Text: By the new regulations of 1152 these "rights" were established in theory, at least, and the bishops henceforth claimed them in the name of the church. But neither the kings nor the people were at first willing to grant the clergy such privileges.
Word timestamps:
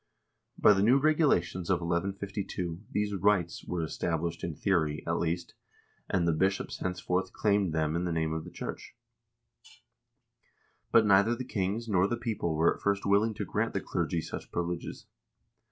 By 0.57 0.73
the 0.73 0.81
new 0.81 0.97
regulations 0.97 1.69
of 1.69 1.79
1152 1.79 2.85
these 2.89 3.13
"rights" 3.13 3.63
were 3.67 3.83
established 3.83 4.43
in 4.43 4.55
theory, 4.55 5.03
at 5.05 5.19
least, 5.19 5.53
and 6.09 6.27
the 6.27 6.31
bishops 6.33 6.79
henceforth 6.79 7.31
claimed 7.33 7.71
them 7.71 7.95
in 7.95 8.05
the 8.05 8.11
name 8.11 8.33
of 8.33 8.43
the 8.43 8.49
church. 8.49 8.95
But 10.91 11.05
neither 11.05 11.35
the 11.35 11.45
kings 11.45 11.87
nor 11.87 12.07
the 12.07 12.17
people 12.17 12.55
were 12.55 12.73
at 12.75 12.81
first 12.81 13.05
willing 13.05 13.35
to 13.35 13.45
grant 13.45 13.73
the 13.73 13.79
clergy 13.81 14.21
such 14.21 14.51
privileges. 14.51 15.05